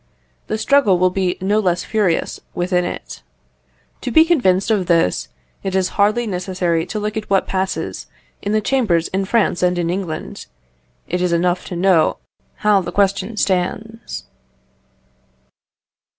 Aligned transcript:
The 0.47 0.57
struggle 0.57 0.97
will 0.97 1.11
be 1.11 1.37
no 1.41 1.59
less 1.59 1.83
furious 1.83 2.39
within 2.55 2.85
it. 2.85 3.21
To 4.01 4.09
be 4.09 4.25
convinced 4.25 4.71
of 4.71 4.87
this, 4.87 5.27
it 5.61 5.75
is 5.75 5.89
hardly 5.89 6.25
necessary 6.25 6.87
to 6.87 6.97
look 6.99 7.17
at 7.17 7.29
what 7.29 7.45
passes 7.45 8.07
in 8.41 8.51
the 8.51 8.61
Chambers 8.61 9.09
in 9.09 9.25
France 9.25 9.61
and 9.61 9.77
in 9.77 9.91
England; 9.91 10.47
it 11.07 11.21
is 11.21 11.31
enough 11.31 11.65
to 11.67 11.75
know 11.75 12.17
how 12.55 12.81
the 12.81 12.91
question 12.91 13.37
stands. 13.37 14.25